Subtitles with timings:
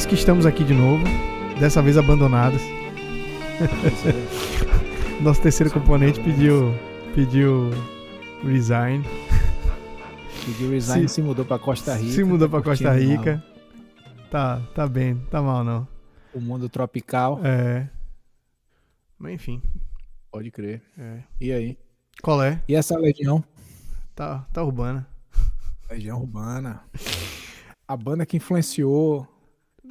[0.00, 1.04] Eis que estamos aqui de novo,
[1.58, 2.62] dessa vez abandonados.
[5.20, 6.72] Nosso terceiro componente pediu,
[7.14, 7.68] pediu
[8.42, 9.04] resign.
[10.46, 12.12] Pediu resign se, se mudou para Costa Rica.
[12.14, 13.44] Se mudou tá para Costa Rica.
[14.30, 15.86] Tá, tá bem, tá mal não.
[16.32, 17.38] O mundo tropical.
[17.44, 17.86] É.
[19.18, 19.60] Mas enfim.
[20.32, 20.80] Pode crer.
[20.98, 21.18] É.
[21.38, 21.78] E aí?
[22.22, 22.62] Qual é?
[22.66, 23.44] E essa legião?
[24.14, 25.06] Tá, tá urbana.
[25.90, 26.84] Legião urbana.
[27.86, 29.28] A banda que influenciou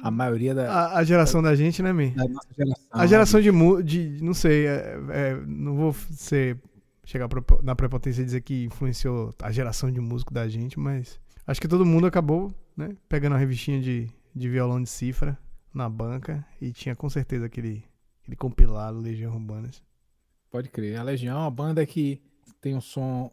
[0.02, 0.70] a maioria da.
[0.70, 2.10] A, a geração da, da, gente, né, Mi?
[2.10, 2.86] Da nossa geração.
[2.90, 3.50] A geração de,
[3.82, 4.22] de.
[4.24, 6.58] Não sei, é, é, não vou ser.
[7.04, 7.28] Chegar
[7.62, 11.18] na prepotência e dizer que influenciou a geração de músico da gente, mas.
[11.44, 12.96] Acho que todo mundo acabou, né?
[13.08, 15.36] Pegando a revistinha de, de violão de cifra
[15.74, 17.82] na banca e tinha com certeza aquele,
[18.22, 19.82] aquele compilado Legião Urbanas.
[20.50, 20.96] Pode crer.
[20.98, 22.20] A Legião é uma banda que
[22.60, 23.32] tem um som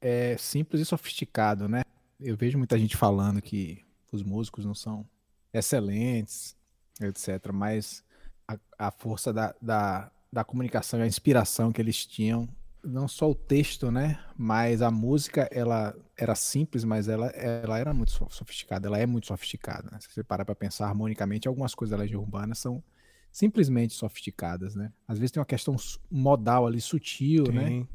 [0.00, 1.82] é, simples e sofisticado, né?
[2.18, 5.06] Eu vejo muita gente falando que os músicos não são
[5.52, 6.56] excelentes,
[7.00, 7.52] etc.
[7.52, 8.04] Mas
[8.46, 12.48] a, a força da, da, da comunicação e a inspiração que eles tinham,
[12.82, 14.18] não só o texto, né?
[14.36, 18.88] Mas a música, ela era simples, mas ela, ela era muito sofisticada.
[18.88, 19.90] Ela é muito sofisticada.
[19.90, 19.98] Né?
[20.00, 22.82] Se você parar para pensar harmonicamente, algumas coisas da Legião Urbana são
[23.30, 24.92] simplesmente sofisticadas, né?
[25.06, 25.76] Às vezes tem uma questão
[26.10, 27.68] modal ali, sutil, né?
[27.68, 27.80] Sim.
[27.80, 27.86] né?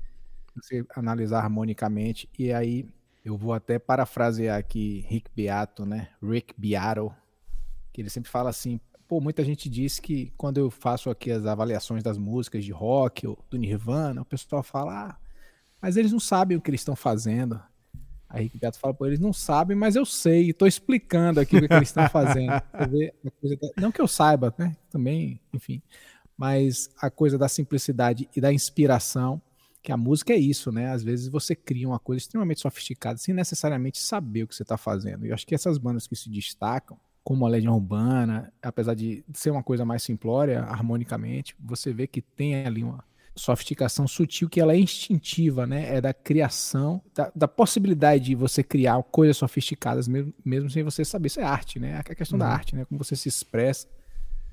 [0.55, 2.29] Você analisar harmonicamente.
[2.37, 2.87] E aí,
[3.23, 6.09] eu vou até parafrasear aqui Rick Beato, né?
[6.21, 7.13] Rick Beato,
[7.95, 11.45] que ele sempre fala assim, pô, muita gente diz que quando eu faço aqui as
[11.45, 15.17] avaliações das músicas de rock ou do Nirvana, o pessoal fala, ah,
[15.81, 17.57] mas eles não sabem o que eles estão fazendo.
[18.27, 21.61] Aí Rick Beato fala, pô, eles não sabem, mas eu sei, estou explicando aqui o
[21.61, 22.51] que, que eles estão fazendo.
[23.79, 24.75] não que eu saiba, né?
[24.89, 25.81] Também, enfim.
[26.35, 29.41] Mas a coisa da simplicidade e da inspiração,
[29.81, 30.91] que a música é isso, né?
[30.91, 34.75] Às vezes você cria uma coisa extremamente sofisticada sem necessariamente saber o que você está
[34.75, 35.25] fazendo.
[35.25, 39.25] E eu acho que essas bandas que se destacam, como a Legião Urbana, apesar de
[39.33, 43.03] ser uma coisa mais simplória, harmonicamente, você vê que tem ali uma
[43.35, 45.95] sofisticação sutil que ela é instintiva, né?
[45.95, 51.03] É da criação, da, da possibilidade de você criar coisas sofisticadas mesmo, mesmo sem você
[51.03, 51.25] saber.
[51.25, 51.93] Isso é arte, né?
[51.93, 52.45] É a questão uhum.
[52.45, 52.85] da arte, né?
[52.85, 53.87] Como você se expressa.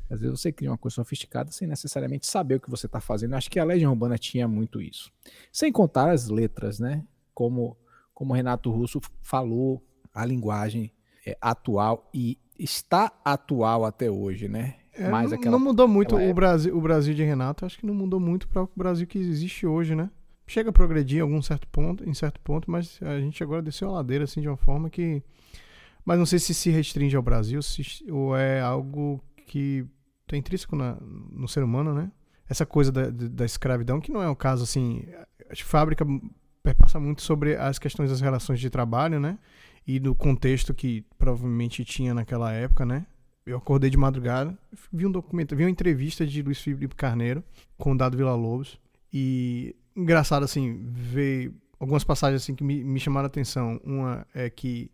[0.09, 3.33] Às vezes você cria uma coisa sofisticada sem necessariamente saber o que você está fazendo.
[3.33, 5.13] Eu acho que a Legião Urbana tinha muito isso.
[5.53, 7.05] Sem contar as letras, né?
[7.35, 7.77] Como,
[8.15, 10.91] como Renato Russo falou, a linguagem
[11.27, 14.77] é, atual e está atual até hoje, né?
[14.95, 17.95] É, Mais aquela, não mudou muito o Brasil, o Brasil de Renato, acho que não
[17.95, 20.11] mudou muito para o Brasil que existe hoje, né?
[20.47, 23.89] Chega a progredir em algum certo ponto, em certo ponto, mas a gente agora desceu
[23.89, 25.23] a ladeira assim de uma forma que
[26.05, 29.87] mas não sei se se restringe ao Brasil se, ou é algo que
[30.27, 32.11] tem intrínseco na, no ser humano, né?
[32.49, 35.05] Essa coisa da, da escravidão, que não é o caso assim.
[35.51, 36.05] A fábrica
[36.63, 39.39] perpassa muito sobre as questões das relações de trabalho, né?
[39.87, 43.07] E do contexto que provavelmente tinha naquela época, né?
[43.45, 44.57] Eu acordei de madrugada,
[44.93, 47.43] vi um documento, vi uma entrevista de Luiz Felipe Carneiro
[47.77, 48.79] com o Dado Vila Lobos
[49.13, 53.81] e engraçado assim ver algumas passagens assim que me, me chamaram a atenção.
[53.85, 54.91] Uma é que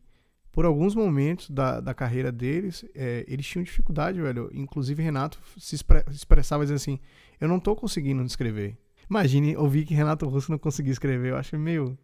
[0.51, 4.51] por alguns momentos da, da carreira deles, é, eles tinham dificuldade, velho.
[4.53, 5.77] Inclusive Renato se
[6.11, 6.99] expressava dizendo assim:
[7.39, 8.77] "Eu não tô conseguindo escrever".
[9.09, 11.31] Imagine ouvir que Renato Russo não conseguia escrever.
[11.31, 11.97] Eu acho meio.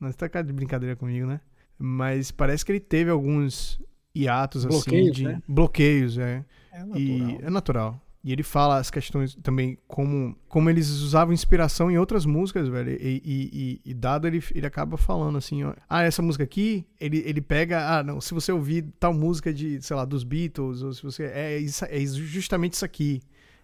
[0.00, 1.40] Não, você tá de brincadeira comigo, né?
[1.82, 3.80] Mas parece que ele teve alguns
[4.14, 5.42] hiatos assim, bloqueios, assim de né?
[5.48, 6.44] bloqueios, é.
[6.70, 7.00] É natural.
[7.00, 8.02] E é natural.
[8.22, 12.90] E ele fala as questões também, como, como eles usavam inspiração em outras músicas, velho.
[12.90, 15.72] E, e, e, e dado ele, ele acaba falando assim, ó.
[15.88, 17.98] Ah, essa música aqui, ele, ele pega.
[17.98, 21.24] Ah, não, se você ouvir tal música de, sei lá, dos Beatles, ou se você.
[21.24, 23.22] É, isso, é justamente isso aqui.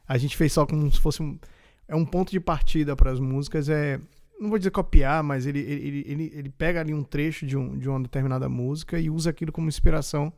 [0.09, 1.39] A gente fez só como se fosse um.
[1.87, 4.01] É um ponto de partida para as músicas, é
[4.39, 7.79] não vou dizer copiar, mas ele, ele, ele, ele pega ali um trecho de, um,
[7.79, 10.33] de uma determinada música e usa aquilo como inspiração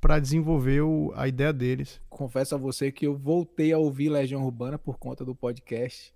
[0.00, 2.00] para desenvolver o, a ideia deles.
[2.08, 6.14] Confesso a você que eu voltei a ouvir Legião Urbana por conta do podcast.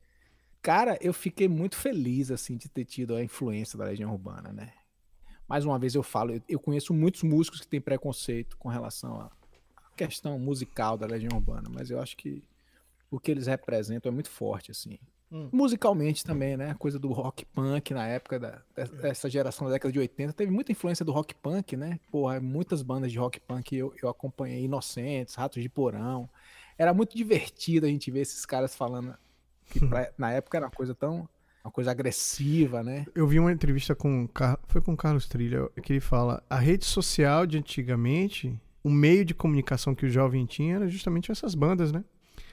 [0.60, 4.72] Cara, eu fiquei muito feliz assim de ter tido a influência da Legião Urbana, né?
[5.48, 9.30] Mais uma vez eu falo, eu conheço muitos músicos que têm preconceito com relação à
[9.96, 12.42] questão musical da Legião Urbana, mas eu acho que
[13.10, 14.98] o que eles representam é muito forte assim.
[15.32, 15.48] Hum.
[15.50, 16.74] Musicalmente também, né?
[16.78, 18.60] Coisa do rock punk na época da,
[19.00, 20.34] dessa geração da década de 80.
[20.34, 21.98] Teve muita influência do rock punk, né?
[22.10, 24.64] Porra, muitas bandas de rock punk eu, eu acompanhei.
[24.64, 26.28] Inocentes, Ratos de Porão.
[26.76, 29.14] Era muito divertido a gente ver esses caras falando
[29.64, 31.26] que pra, na época era uma coisa tão.
[31.64, 33.06] Uma coisa agressiva, né?
[33.14, 34.28] Eu vi uma entrevista com.
[34.66, 39.24] Foi com o Carlos Trilha, que ele fala: a rede social de antigamente, o meio
[39.24, 42.04] de comunicação que o jovem tinha era justamente essas bandas, né?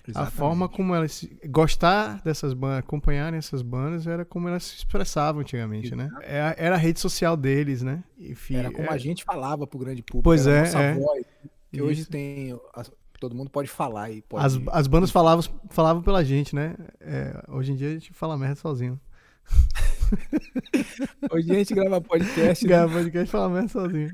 [0.09, 0.33] Exatamente.
[0.33, 5.41] A forma como elas gostar dessas bandas, acompanharem essas bandas, era como elas se expressavam
[5.41, 6.09] antigamente, né?
[6.21, 8.03] Era, era a rede social deles, né?
[8.17, 8.93] Enfim, era como é...
[8.93, 10.23] a gente falava pro grande público.
[10.23, 10.93] Pois é, é.
[10.93, 11.25] Voz.
[11.71, 12.59] Que hoje tem.
[13.19, 14.45] Todo mundo pode falar e pode.
[14.45, 16.75] As, as bandas falavam, falavam pela gente, né?
[17.01, 18.99] É, hoje em dia a gente fala merda sozinho.
[21.31, 22.63] Hoje a gente grava podcast.
[22.63, 22.69] Né?
[22.69, 24.11] Grava podcast e fala merda sozinho.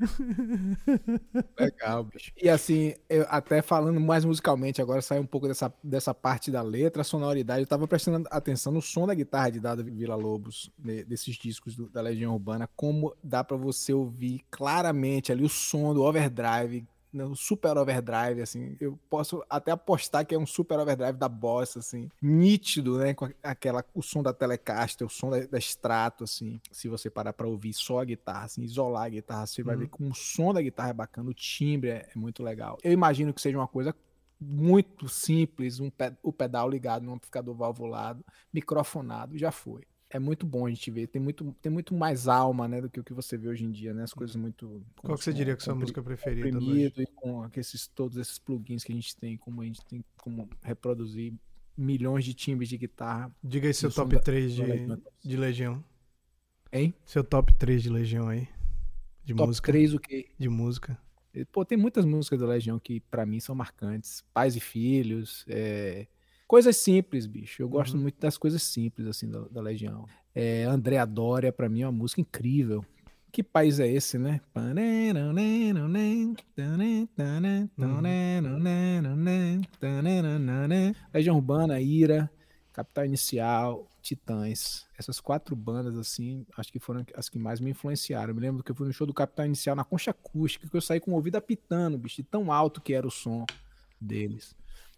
[1.58, 2.32] Legal, bicho.
[2.40, 6.62] E assim, eu, até falando mais musicalmente, agora sai um pouco dessa, dessa parte da
[6.62, 7.60] letra, a sonoridade.
[7.60, 10.70] Eu tava prestando atenção no som da guitarra de Dada Vila Lobos,
[11.06, 15.94] desses discos do, da Legião Urbana, como dá para você ouvir claramente ali o som
[15.94, 18.76] do overdrive no super overdrive, assim.
[18.80, 22.10] Eu posso até apostar que é um super overdrive da Boss, assim.
[22.20, 23.14] Nítido, né?
[23.14, 26.60] Com aquela, o som da Telecaster, o som da, da Strato, assim.
[26.70, 29.66] Se você parar pra ouvir só a guitarra, assim, isolar a guitarra, você uhum.
[29.66, 32.78] vai ver que o som da guitarra é bacana, o timbre é, é muito legal.
[32.82, 33.94] Eu imagino que seja uma coisa
[34.38, 39.82] muito simples, um pe o pedal ligado no amplificador valvulado, microfonado, já foi
[40.16, 41.06] é muito bom a gente ver.
[41.06, 43.70] Tem muito, tem muito mais alma, né, do que o que você vê hoje em
[43.70, 44.02] dia, né?
[44.02, 44.82] As coisas muito.
[44.96, 46.58] Qual que você diria que é a sua música preferida?
[46.58, 50.48] E com esses, todos esses plugins que a gente tem, como a gente tem como
[50.62, 51.34] reproduzir
[51.76, 53.30] milhões de timbres de guitarra.
[53.44, 54.62] Diga aí seu top 3 de,
[55.22, 55.84] de Legião.
[56.72, 56.94] Hein?
[57.04, 58.48] Seu top 3 de Legião aí.
[59.22, 59.72] De top música.
[59.72, 60.30] 3 o quê?
[60.38, 60.98] De música.
[61.52, 64.24] Pô, tem muitas músicas da Legião que para mim são marcantes.
[64.32, 66.06] Pais e Filhos, é,
[66.46, 67.62] Coisas simples, bicho.
[67.62, 68.02] Eu gosto uhum.
[68.02, 70.06] muito das coisas simples, assim, da, da Legião.
[70.34, 72.84] É, André Dória, pra mim, é uma música incrível.
[73.32, 74.40] Que país é esse, né?
[81.12, 82.30] Legião Urbana, Ira,
[82.72, 84.86] Capital Inicial, Titãs.
[84.96, 88.30] Essas quatro bandas, assim, acho que foram as que mais me influenciaram.
[88.30, 90.76] Eu me lembro que eu fui no show do Capital Inicial na Concha Acústica, que
[90.76, 93.44] eu saí com o ouvido apitando, bicho, de tão alto que era o som
[94.00, 94.54] deles.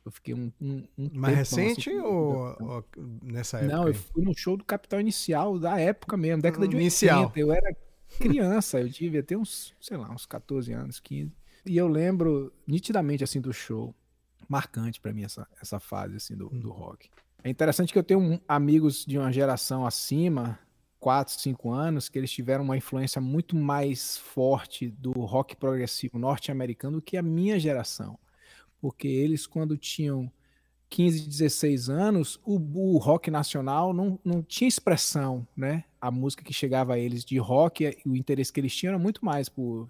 [0.09, 0.51] Eu fiquei um.
[0.59, 2.85] um, um Mais recente assim, ou, ou,
[3.23, 3.77] nessa época?
[3.77, 7.27] Não, eu fui no show do Capital Inicial da época mesmo, década de Inicial.
[7.27, 7.41] 80.
[7.41, 7.77] Eu era
[8.19, 11.31] criança, eu devia ter uns, sei lá, uns 14 anos, 15.
[11.67, 13.95] E eu lembro nitidamente assim do show.
[14.49, 17.11] Marcante para mim essa, essa fase assim do, do rock.
[17.45, 20.59] É interessante que eu tenho um, amigos de uma geração acima,
[20.99, 26.97] 4, 5 anos, que eles tiveram uma influência muito mais forte do rock progressivo norte-americano
[26.97, 28.19] do que a minha geração
[28.81, 30.31] porque eles, quando tinham
[30.91, 35.85] 15, 16 anos, o, o, rock nacional não, não tinha expressão, né?
[36.01, 39.25] A música que chegava a eles de rock, o interesse que eles tinham era muito
[39.25, 39.89] mais por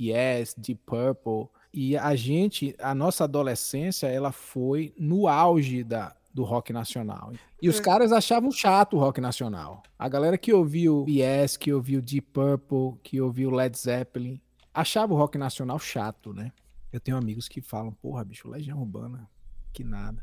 [0.00, 1.48] Yes, Deep Purple.
[1.72, 7.32] E a gente, a nossa adolescência, ela foi no auge da, do rock nacional.
[7.60, 7.82] E os é.
[7.82, 9.82] caras achavam chato o rock nacional.
[9.98, 14.40] A galera que ouviu Yes, que ouviu Deep Purple, que ouviu Led Zeppelin,
[14.72, 16.52] achava o rock nacional chato, né?
[16.94, 19.28] Eu tenho amigos que falam, porra, bicho, Legião Urbana,
[19.72, 20.22] que nada.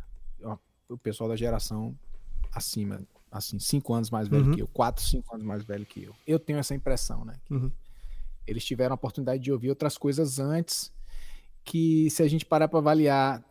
[0.87, 1.93] o pessoal da geração
[2.49, 4.53] acima, assim, cinco anos mais velho uhum.
[4.53, 6.15] que eu, quatro, cinco anos mais velho que eu.
[6.25, 7.35] Eu tenho essa impressão, né?
[7.49, 7.69] Uhum.
[8.47, 10.93] Eles tiveram a oportunidade de ouvir outras coisas antes
[11.65, 13.43] que, se a gente parar para avaliar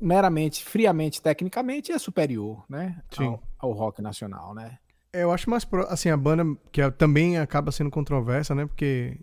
[0.00, 3.02] meramente, friamente, tecnicamente, é superior, né?
[3.18, 4.78] Ao, ao, rock nacional, né?
[5.12, 8.64] Eu acho mais, pro, assim, a banda que é, também acaba sendo controversa, né?
[8.64, 9.20] Porque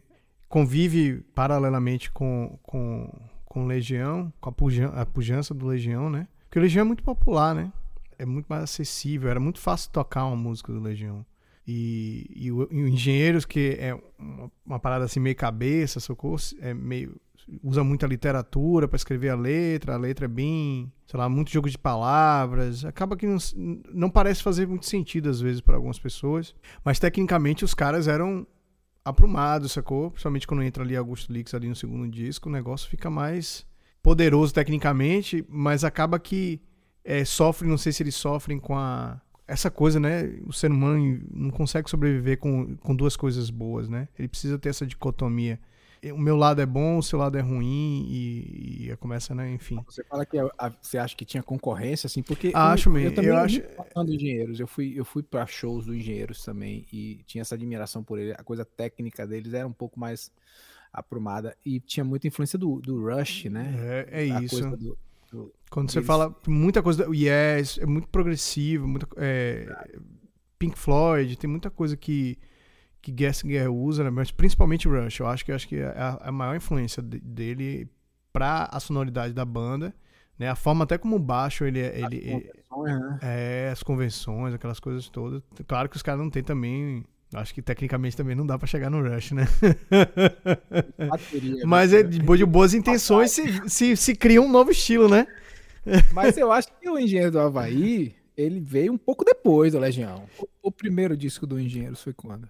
[0.48, 3.10] convive paralelamente com, com
[3.50, 6.28] com Legião, com a, pujan a pujança do Legião, né?
[6.46, 7.74] Porque o Legião é muito popular, né?
[8.18, 11.26] É muito mais acessível, era muito fácil tocar uma música do Legião.
[11.68, 16.38] E, e, o, e o Engenheiros, que é uma, uma, parada assim meio cabeça, socorro,
[16.62, 17.20] é meio
[17.64, 21.70] usa muita literatura para escrever a letra, a letra é bem, sei lá, muito jogo
[21.70, 23.38] de palavras, acaba que não,
[23.92, 26.54] não parece fazer muito sentido às vezes para algumas pessoas,
[26.84, 28.46] mas tecnicamente os caras eram
[29.04, 30.12] aprumado, sacou?
[30.12, 33.66] Principalmente quando entra ali Augusto Lix ali no segundo disco, o negócio fica mais
[34.02, 36.62] poderoso tecnicamente, mas acaba que
[37.04, 40.40] é, sofre, não sei se eles sofrem com a essa coisa, né?
[40.46, 44.08] O ser humano não consegue sobreviver com, com duas coisas boas, né?
[44.18, 45.60] Ele precisa ter essa dicotomia
[46.14, 49.52] o meu lado é bom, o seu lado é ruim e, e começa, né?
[49.52, 49.80] Enfim.
[49.86, 53.10] Você fala que a, a, você acha que tinha concorrência, assim, porque acho eu, mesmo.
[53.10, 53.62] Eu também eu acho
[54.08, 54.60] engenheiros.
[54.60, 58.32] Eu fui, eu fui para shows do engenheiros também e tinha essa admiração por ele.
[58.32, 60.32] A coisa técnica deles era um pouco mais
[60.92, 63.76] aprumada e tinha muita influência do, do Rush, né?
[64.10, 64.62] É, é isso.
[64.78, 64.98] Do,
[65.32, 69.68] do, Quando você fala muita coisa do Yes, é muito progressivo, muito, é,
[70.58, 72.38] Pink Floyd, tem muita coisa que
[73.02, 74.10] que Gessinger usa, né?
[74.10, 75.20] mas principalmente Rush.
[75.20, 77.90] Eu acho que, eu acho que é a, a maior influência dele
[78.32, 79.94] para a sonoridade da banda.
[80.38, 80.50] Né?
[80.50, 82.52] A forma até como o baixo ele, é, ele, ele
[82.86, 83.20] né?
[83.22, 85.42] é as convenções, aquelas coisas todas.
[85.68, 88.90] Claro que os caras não têm também Acho que tecnicamente também não dá para chegar
[88.90, 89.48] no Rush, né?
[90.98, 95.28] Bateria, Mas é, depois de boas intenções se, se, se, cria um novo estilo, né?
[96.12, 100.24] Mas eu acho que o Engenheiro do Havaí, ele veio um pouco depois do Legião.
[100.40, 102.50] O, o primeiro disco do Engenheiro foi quando?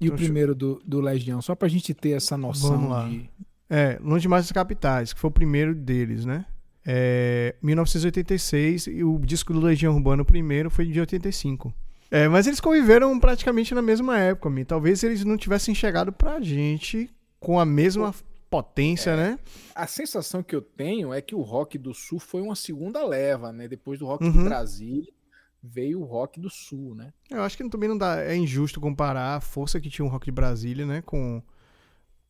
[0.00, 3.30] E o primeiro do, do Legião, só pra gente ter essa noção de,
[3.68, 6.44] É, Longe Demais das Capitais, que foi o primeiro deles, né?
[6.86, 11.74] É, 1986 e o disco do Legião Urbana, o primeiro, foi de 85.
[12.10, 14.64] É, mas eles conviveram praticamente na mesma época, Mi.
[14.64, 17.10] Talvez eles não tivessem chegado pra gente
[17.40, 18.14] com a mesma
[18.48, 19.38] potência, é, né?
[19.74, 23.52] A sensação que eu tenho é que o rock do sul foi uma segunda leva,
[23.52, 23.66] né?
[23.66, 24.32] Depois do rock uhum.
[24.32, 25.04] do Brasil
[25.62, 27.12] veio o rock do sul, né?
[27.30, 30.26] Eu acho que também não dá, é injusto comparar a força que tinha o rock
[30.26, 31.42] de Brasília, né, com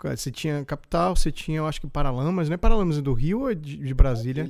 [0.02, 2.56] você tinha Capital, você tinha, eu acho que Paralamas, né?
[2.56, 4.46] Paralamas é do Rio ou é de, de Brasília?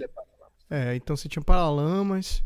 [0.68, 2.42] É, então você tinha Paralamas,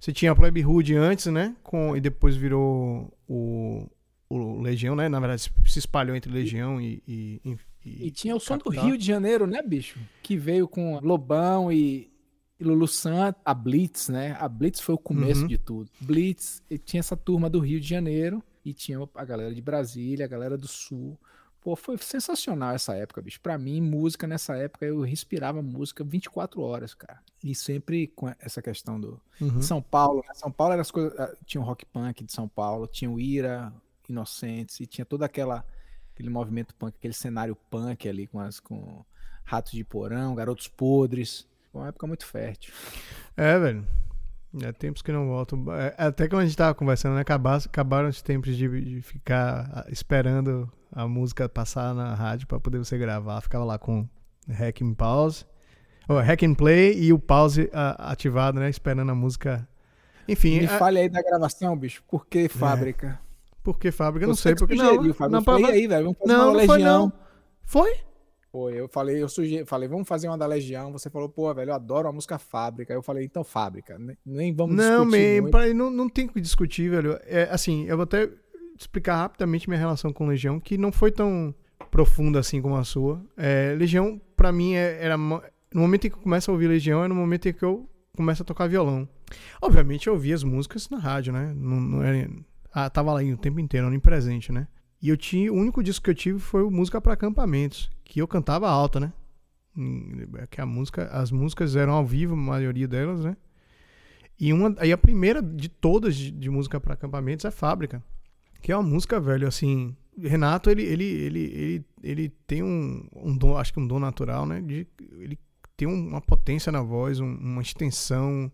[0.00, 1.54] você tinha a Plebe Hood antes, né?
[1.62, 3.86] Com, e depois virou o,
[4.30, 5.08] o Legião, né?
[5.08, 7.02] Na verdade, se espalhou entre Legião e.
[7.06, 7.40] E,
[7.84, 9.98] e, e tinha o som do Rio de Janeiro, né, bicho?
[10.22, 12.11] Que veio com Lobão e,
[12.62, 14.36] e Lulu Santos, a Blitz, né?
[14.38, 15.46] A Blitz foi o começo uhum.
[15.48, 15.90] de tudo.
[16.00, 20.28] Blitz, tinha essa turma do Rio de Janeiro e tinha a galera de Brasília, a
[20.28, 21.18] galera do Sul.
[21.60, 23.40] Pô, foi sensacional essa época, bicho.
[23.40, 27.20] Pra mim, música nessa época, eu respirava música 24 horas, cara.
[27.42, 29.60] E sempre com essa questão do uhum.
[29.60, 30.24] São Paulo.
[30.26, 30.34] Né?
[30.34, 31.18] São Paulo era as coisas.
[31.18, 33.72] Ah, tinha o rock punk de São Paulo, tinha o Ira,
[34.08, 35.64] Inocentes, e tinha toda aquela
[36.12, 39.04] aquele movimento punk, aquele cenário punk ali com as com
[39.44, 41.46] Ratos de Porão, Garotos Podres.
[41.72, 42.72] Foi uma época muito fértil.
[43.34, 43.86] É, velho.
[44.62, 45.64] É tempos que não voltam.
[45.74, 47.22] É, até quando a gente tava conversando, né?
[47.22, 52.76] Acabaram, acabaram os tempos de, de ficar esperando a música passar na rádio para poder
[52.76, 53.40] você gravar.
[53.40, 54.06] Ficava lá com
[54.46, 55.46] hack and pause.
[56.06, 58.68] Ou hack and play e o pause uh, ativado, né?
[58.68, 59.66] Esperando a música.
[60.28, 60.60] Enfim.
[60.60, 60.78] Me a...
[60.78, 62.04] fale aí da gravação, bicho.
[62.06, 63.18] Por que fábrica?
[63.18, 63.32] É.
[63.62, 64.26] Por que fábrica?
[64.26, 64.54] Não sei.
[64.54, 64.96] Porque não.
[64.96, 66.04] Não, não, não aí, velho.
[66.04, 66.68] Vamos fazer não, uma não legião.
[66.68, 67.12] Foi, não.
[67.64, 68.11] Foi?
[68.52, 70.92] Foi, eu falei, eu sugeri, falei, vamos fazer uma da Legião.
[70.92, 72.92] Você falou, pô, velho, eu adoro a música Fábrica.
[72.92, 75.42] Eu falei, então Fábrica, nem vamos não, discutir.
[75.42, 77.18] Man, pra, não, não tem o que discutir, velho.
[77.24, 78.28] É, assim, eu vou até
[78.78, 81.54] explicar rapidamente minha relação com Legião, que não foi tão
[81.90, 83.24] profunda assim como a sua.
[83.38, 85.16] É, Legião, para mim, é, era.
[85.16, 85.40] No
[85.80, 88.42] momento em que eu começo a ouvir Legião, é no momento em que eu começo
[88.42, 89.08] a tocar violão.
[89.62, 91.54] Obviamente, eu ouvia as músicas na rádio, né?
[91.56, 92.28] Não, não era,
[92.70, 94.68] ah, tava lá o tempo inteiro, onipresente, né?
[95.00, 95.50] E eu tinha.
[95.50, 99.00] O único disco que eu tive foi o Música para Acampamentos que eu cantava alto,
[99.00, 99.10] né?
[99.74, 103.34] Hum, que a música, as músicas eram ao vivo, a maioria delas, né?
[104.38, 108.04] E uma, aí a primeira de todas de, de música para acampamentos é Fábrica,
[108.60, 113.34] que é uma música, velho, assim, Renato, ele ele ele ele, ele tem um, um
[113.34, 114.60] dom, acho que um dom natural, né?
[114.60, 114.86] De,
[115.18, 115.38] ele
[115.74, 118.52] tem uma potência na voz, um, uma extensão,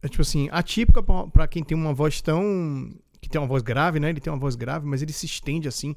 [0.00, 4.00] é tipo assim, atípica para quem tem uma voz tão que tem uma voz grave,
[4.00, 4.08] né?
[4.08, 5.94] Ele tem uma voz grave, mas ele se estende assim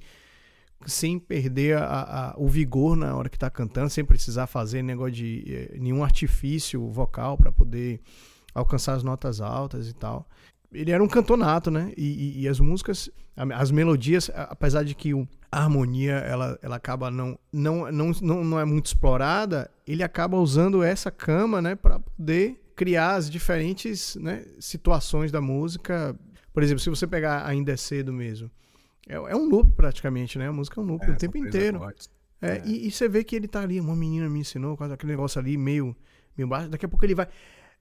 [0.86, 1.86] sem perder a,
[2.32, 6.04] a, o vigor na hora que tá cantando, sem precisar fazer negócio de eh, nenhum
[6.04, 8.00] artifício vocal para poder
[8.54, 10.28] alcançar as notas altas e tal.
[10.72, 11.94] Ele era um cantor nato, né?
[11.98, 16.76] E, e, e as músicas, as melodias, apesar de que o, a harmonia ela, ela
[16.76, 21.76] acaba não, não, não, não, não é muito explorada, ele acaba usando essa cama, né,
[21.76, 26.16] para poder criar as diferentes né, situações da música.
[26.54, 28.52] Por exemplo, se você pegar Ainda é Cedo mesmo,
[29.08, 30.48] é, é um loop praticamente, né?
[30.48, 31.82] A música é um loop é, o tempo inteiro.
[32.42, 32.64] É, é.
[32.66, 35.40] E, e, você vê que ele tá ali, uma menina me ensinou, quase aquele negócio
[35.40, 35.96] ali meio,
[36.38, 36.70] meio baixo.
[36.70, 37.28] Daqui a pouco ele vai.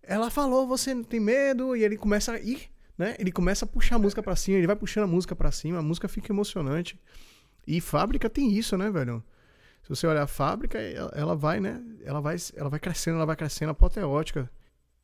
[0.02, 3.16] Ela falou, você não tem medo, e ele começa a ir, né?
[3.18, 5.78] Ele começa a puxar a música para cima, ele vai puxando a música para cima,
[5.78, 6.99] a música fica emocionante.
[7.66, 9.23] E fábrica tem isso, né, velho?
[9.83, 11.83] Se você olhar a fábrica, ela, ela vai, né?
[12.04, 14.49] Ela vai, ela vai crescendo, ela vai crescendo, apoteótica.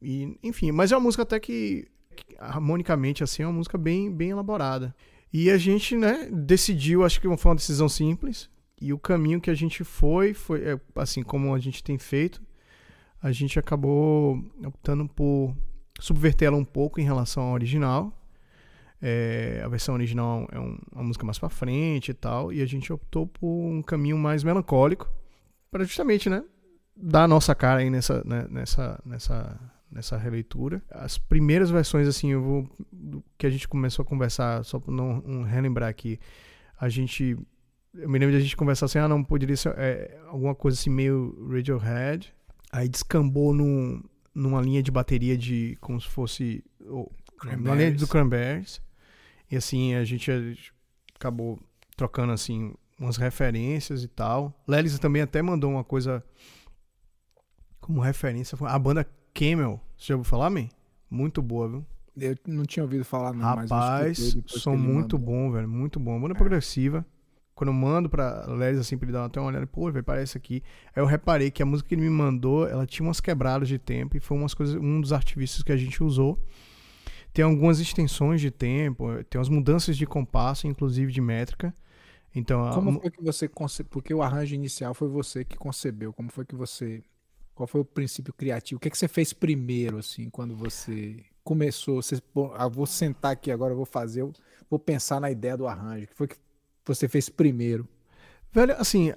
[0.00, 4.11] E, enfim, mas é uma música até que, que harmonicamente, assim, é uma música bem,
[4.11, 4.95] bem elaborada.
[5.33, 8.51] E a gente, né, decidiu, acho que foi uma decisão simples.
[8.81, 12.43] E o caminho que a gente foi, foi é, assim como a gente tem feito,
[13.23, 15.57] a gente acabou optando por
[16.01, 18.12] subverter ela um pouco em relação ao original.
[19.01, 22.67] É, a versão original é um, uma música mais para frente e tal, e a
[22.67, 25.09] gente optou por um caminho mais melancólico
[25.71, 26.45] para justamente, né,
[26.97, 29.59] dar a nossa cara aí nessa, né, nessa, nessa
[29.92, 30.82] nessa releitura.
[30.90, 32.76] As primeiras versões, assim, eu vou.
[33.37, 36.18] que a gente começou a conversar, só para não um, relembrar aqui,
[36.80, 37.37] a gente.
[37.94, 40.78] Eu me lembro de a gente conversar assim, ah, não, poderia ser é, alguma coisa
[40.78, 42.34] assim meio Radiohead.
[42.72, 44.02] Aí descambou num,
[44.34, 45.76] numa linha de bateria de.
[45.80, 46.64] como se fosse.
[46.87, 47.12] Ou,
[47.44, 48.80] uma linha do Cranberries.
[49.50, 50.72] E assim, a gente, a gente
[51.14, 51.61] acabou
[51.94, 54.58] trocando assim umas referências e tal.
[54.66, 56.25] Lelis também até mandou uma coisa
[57.80, 58.56] como referência.
[58.62, 59.81] A banda Camel.
[59.97, 60.69] Você já ouviu falar, man?
[61.11, 61.87] Muito boa, viu?
[62.17, 63.43] Eu não tinha ouvido falar, não.
[63.43, 65.69] Rapaz, som muito bom, velho.
[65.69, 66.21] Muito bom.
[66.21, 66.37] Banda é.
[66.37, 67.05] progressiva.
[67.55, 70.37] Quando eu mando pra Les, assim, pra ele dar até uma olhada, pô, velho, parece
[70.37, 70.62] aqui.
[70.95, 73.79] Aí eu reparei que a música que ele me mandou, ela tinha umas quebradas de
[73.79, 76.39] tempo e foi umas coisas, um dos artifícios que a gente usou.
[77.33, 81.75] Tem algumas extensões de tempo, tem umas mudanças de compasso, inclusive de métrica.
[82.35, 83.91] Então, como foi que você concebeu?
[83.91, 86.12] Porque o arranjo inicial foi você que concebeu.
[86.12, 87.03] Como foi que você.
[87.54, 88.78] Qual foi o princípio criativo?
[88.78, 92.02] O que, é que você fez primeiro, assim, quando você começou?
[92.02, 92.21] Você,
[92.54, 94.26] ah, vou sentar aqui agora, vou fazer,
[94.71, 96.04] vou pensar na ideia do arranjo.
[96.04, 96.37] O que foi que
[96.85, 97.87] você fez primeiro?
[98.54, 99.12] Velho, assim,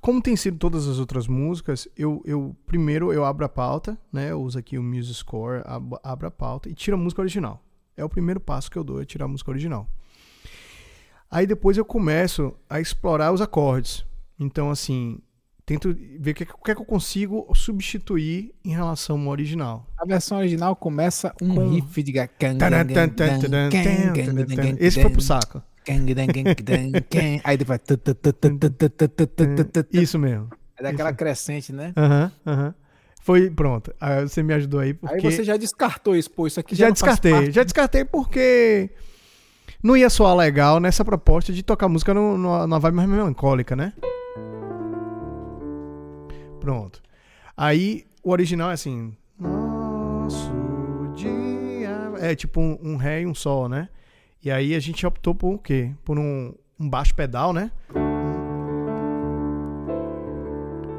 [0.00, 4.30] como tem sido todas as outras músicas, eu, eu primeiro eu abro a pauta, né?
[4.30, 5.62] Eu uso aqui o Music Score,
[6.02, 7.62] abro a pauta e tiro a música original.
[7.96, 9.88] É o primeiro passo que eu dou, é tirar a música original.
[11.30, 14.04] Aí depois eu começo a explorar os acordes.
[14.38, 15.18] Então, assim,
[15.66, 19.86] tento ver o que, que, é que eu consigo substituir em relação ao original.
[19.98, 21.70] A versão original começa um Com...
[21.70, 22.12] riff de.
[24.78, 25.62] Esse foi pro saco.
[27.44, 27.80] Aí depois.
[29.92, 30.48] Isso mesmo.
[30.76, 31.92] É daquela crescente, né?
[31.96, 32.74] Aham, aham.
[33.22, 33.94] Foi, pronto.
[33.98, 35.26] Aí você me ajudou aí porque...
[35.26, 38.90] Aí você já descartou isso, pô, isso aqui já Já descartei, já descartei porque
[39.82, 43.74] não ia soar legal nessa proposta de tocar música no, no, numa vibe mais melancólica,
[43.74, 43.94] né?
[46.64, 47.02] Pronto.
[47.54, 49.14] Aí o original é assim...
[49.38, 50.50] Nosso
[51.14, 52.10] dia...
[52.18, 53.90] É tipo um, um ré e um sol, né?
[54.42, 55.92] E aí a gente optou por o quê?
[56.06, 57.70] Por um, um baixo pedal, né?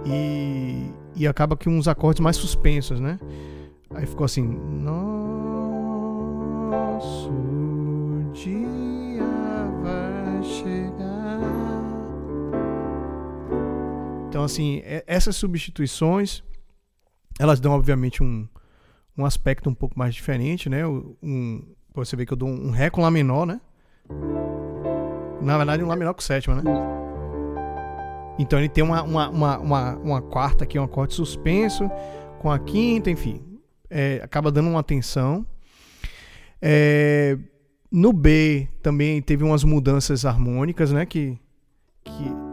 [0.05, 3.19] E, e acaba que uns acordes mais suspensos, né?
[3.89, 4.43] Aí ficou assim.
[6.93, 7.31] Nosso
[14.35, 16.43] Então, assim, essas substituições,
[17.39, 18.45] elas dão, obviamente, um,
[19.17, 20.85] um aspecto um pouco mais diferente, né?
[20.85, 21.63] Um,
[21.93, 23.61] você vê que eu dou um Ré com Lá menor, né?
[25.41, 26.63] Na verdade, um Lá menor com sétima, né?
[28.37, 31.89] Então ele tem uma, uma, uma, uma, uma quarta aqui, um acorde suspenso,
[32.39, 33.41] com a quinta, enfim.
[33.89, 35.47] É, acaba dando uma tensão.
[36.61, 37.37] É,
[37.89, 41.05] no B também teve umas mudanças harmônicas, né?
[41.05, 41.39] Que.
[42.03, 42.44] que...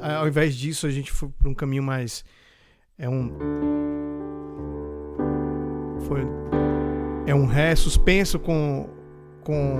[0.00, 2.24] Ao invés disso, a gente foi para um caminho mais.
[2.98, 3.30] É um
[6.06, 6.22] foi.
[7.26, 8.88] É um Ré suspenso com.
[9.42, 9.76] com.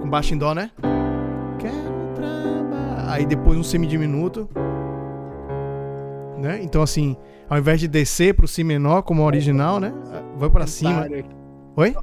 [0.00, 0.70] com baixo em Dó, né?
[1.58, 3.10] Quero trabalhar.
[3.10, 4.48] Aí depois um semidiminuto.
[6.38, 6.60] Né?
[6.62, 7.16] Então assim,
[7.48, 9.92] ao invés de descer pro Si menor como original, né?
[10.36, 11.06] Vai para cima.
[11.76, 11.94] Oi?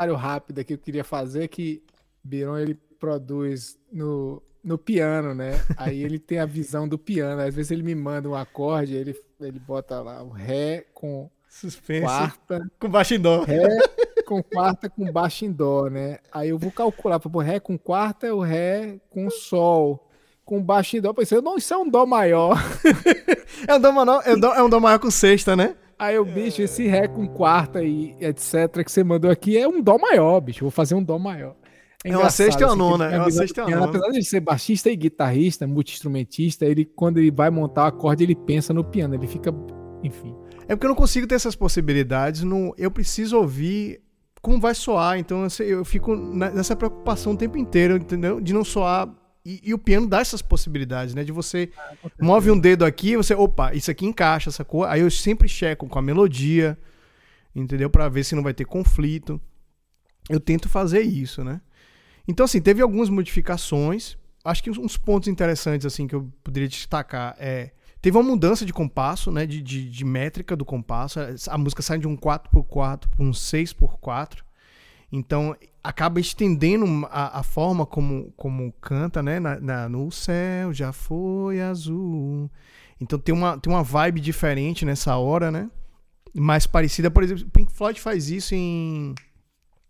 [0.00, 1.82] Um rápido aqui que eu queria fazer é que
[2.24, 5.52] Biron ele produz no, no piano, né?
[5.76, 7.40] Aí ele tem a visão do piano.
[7.40, 12.02] Às vezes ele me manda um acorde, ele, ele bota lá o Ré com Suspense.
[12.02, 12.70] Quarta.
[12.80, 13.44] Com baixo em dó.
[13.44, 13.68] Ré
[14.26, 16.18] com quarta com baixo em dó, né?
[16.32, 20.04] Aí eu vou calcular, pô, Ré com quarta é o Ré com Sol.
[20.44, 21.10] Com baixo em dó.
[21.10, 22.56] Eu pensei, não, isso é um Dó maior.
[23.66, 25.76] é, um dó maior é, um dó, é um Dó maior com sexta, né?
[25.96, 28.84] Aí o bicho, esse Ré com quarta e etc.
[28.84, 30.58] que você mandou aqui é um Dó maior, bicho.
[30.58, 31.54] Eu vou fazer um Dó maior.
[32.06, 33.06] É, é uma sexta e uma nona.
[33.06, 33.86] É uma sexta uma nona.
[33.86, 38.36] Apesar de ser baixista e guitarrista, multi-instrumentista, ele, quando ele vai montar o acorde, ele
[38.36, 39.14] pensa no piano.
[39.14, 39.52] Ele fica,
[40.02, 40.34] enfim.
[40.68, 42.42] É porque eu não consigo ter essas possibilidades.
[42.42, 44.00] No, eu preciso ouvir
[44.40, 45.18] como vai soar.
[45.18, 48.40] Então eu fico nessa preocupação o tempo inteiro, entendeu?
[48.40, 49.12] De não soar.
[49.44, 51.24] E, e o piano dá essas possibilidades, né?
[51.24, 54.88] De você ah, move um dedo aqui, você, opa, isso aqui encaixa, essa cor.
[54.88, 56.76] Aí eu sempre checo com a melodia,
[57.54, 57.88] entendeu?
[57.88, 59.40] Para ver se não vai ter conflito.
[60.28, 61.60] Eu tento fazer isso, né?
[62.28, 64.16] Então, assim, teve algumas modificações.
[64.44, 67.70] Acho que uns pontos interessantes, assim, que eu poderia destacar é
[68.06, 69.44] Teve uma mudança de compasso, né?
[69.44, 71.18] De, de, de métrica do compasso.
[71.48, 74.44] A música sai de um 4x4 para um 6x4.
[75.10, 79.40] Então acaba estendendo a, a, forma como, como canta, né?
[79.40, 82.48] Na, na, no céu já foi azul.
[83.00, 85.68] Então tem uma, tem uma vibe diferente nessa hora, né?
[86.32, 89.16] Mais parecida, por exemplo, Pink Floyd faz isso em.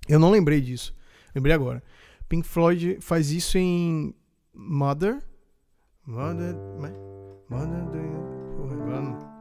[0.09, 0.95] Eu não lembrei disso.
[1.35, 1.83] Lembrei agora.
[2.29, 4.15] Pink Floyd faz isso em
[4.53, 5.23] Mother.
[6.07, 6.55] Mother.
[7.49, 7.99] Mother do
[8.57, 9.37] Porra, agora não.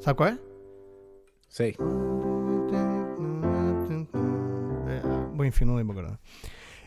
[0.00, 0.38] Sabe qual é?
[1.48, 1.74] Sei.
[4.88, 6.18] É, bom, enfim, não lembro agora.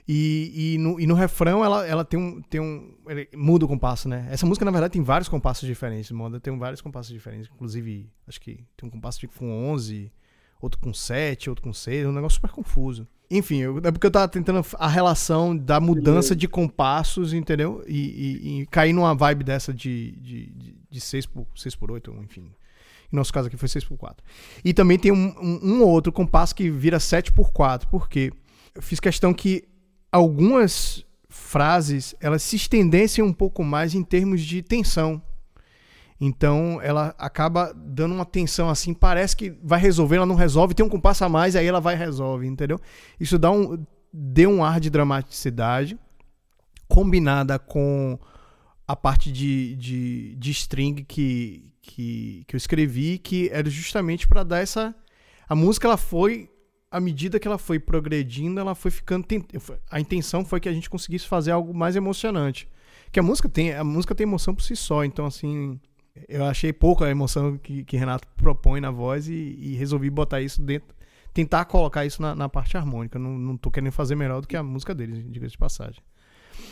[0.08, 2.42] E, e, no, e no refrão ela, ela tem um.
[2.42, 2.96] Tem um
[3.36, 4.28] muda o compasso, né?
[4.32, 6.12] Essa música, na verdade, tem vários compassos diferentes.
[6.12, 7.50] Moda tem vários compassos diferentes.
[7.54, 10.12] Inclusive, acho que tem um compasso com 11,
[10.62, 12.06] outro com 7, outro com 6.
[12.06, 13.08] É um negócio super confuso.
[13.32, 17.84] Enfim, eu, é porque eu tava tentando a relação da mudança de compassos, entendeu?
[17.88, 22.12] E, e, e cair numa vibe dessa de, de, de, 6 por, 6 por 8,
[22.24, 22.52] enfim.
[23.12, 24.24] Em nosso caso aqui foi 6 por 4.
[24.66, 28.34] E também tem um, um, um outro compasso que vira 7 por 4, porque
[28.74, 29.64] eu fiz questão que
[30.12, 35.22] algumas frases elas se estendessem um pouco mais em termos de tensão.
[36.20, 40.86] Então ela acaba dando uma tensão assim, parece que vai resolver, ela não resolve, tem
[40.86, 42.80] um compasso a mais, aí ela vai e resolve, entendeu?
[43.20, 45.98] Isso dá um, deu um ar de dramaticidade,
[46.88, 48.20] combinada com
[48.86, 54.44] a parte de, de, de string que, que, que eu escrevi, que era justamente para
[54.44, 54.94] dar essa.
[55.48, 56.50] A música ela foi
[56.92, 59.26] à medida que ela foi progredindo, ela foi ficando.
[59.90, 62.68] A intenção foi que a gente conseguisse fazer algo mais emocionante.
[63.12, 65.80] Que a música tem, a música tem emoção por si só, então assim,
[66.28, 70.42] eu achei pouco a emoção que, que Renato propõe na voz e, e, resolvi botar
[70.42, 70.96] isso dentro,
[71.34, 73.18] tentar colocar isso na, na parte harmônica.
[73.18, 76.02] Não, não tô querendo fazer melhor do que a música deles, diga de passagem.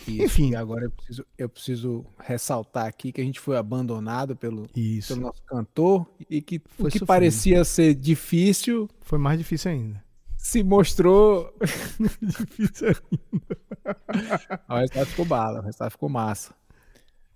[0.08, 0.56] Isso, Enfim.
[0.56, 5.42] agora eu preciso, eu preciso ressaltar aqui que a gente foi abandonado pelo, pelo nosso
[5.44, 8.90] cantor e que foi o que parecia ser difícil.
[9.02, 10.08] Foi mais difícil ainda
[10.48, 11.54] se mostrou
[12.22, 14.62] difícil ainda.
[14.70, 16.54] o resultado ficou bala, o resultado ficou massa.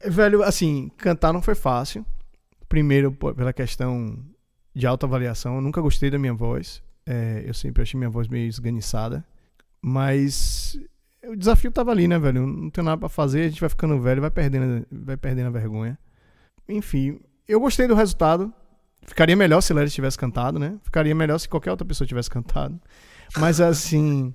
[0.06, 2.06] Velho, assim, cantar não foi fácil.
[2.68, 4.18] Primeiro, pela questão
[4.74, 5.56] de autoavaliação.
[5.56, 6.82] Eu nunca gostei da minha voz.
[7.06, 9.26] É, eu sempre achei minha voz meio esganiçada.
[9.82, 10.78] Mas
[11.26, 12.46] o desafio tava ali, né, velho?
[12.46, 15.52] Não tem nada pra fazer, a gente vai ficando velho, vai perdendo, vai perdendo a
[15.52, 15.98] vergonha.
[16.68, 18.54] Enfim, eu gostei do resultado.
[19.04, 20.78] Ficaria melhor se Larry tivesse cantado, né?
[20.84, 22.80] Ficaria melhor se qualquer outra pessoa tivesse cantado.
[23.38, 24.34] Mas assim.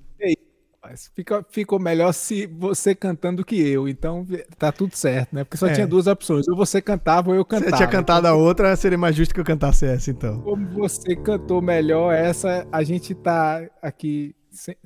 [1.13, 3.87] Fica, ficou melhor se você cantando que eu.
[3.87, 4.25] Então
[4.57, 5.43] tá tudo certo, né?
[5.43, 5.73] Porque só é.
[5.73, 6.47] tinha duas opções.
[6.47, 7.71] Ou você cantava ou eu cantava.
[7.71, 10.41] Você tinha cantado a outra, seria mais justo que eu cantasse essa, então.
[10.41, 14.35] Como você cantou melhor essa, a gente tá aqui